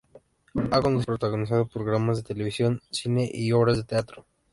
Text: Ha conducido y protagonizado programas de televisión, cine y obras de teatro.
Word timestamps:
Ha 0.71 0.81
conducido 0.81 1.01
y 1.01 1.05
protagonizado 1.15 1.67
programas 1.67 2.17
de 2.17 2.23
televisión, 2.23 2.81
cine 2.89 3.29
y 3.31 3.51
obras 3.51 3.77
de 3.77 3.83
teatro. 3.83 4.25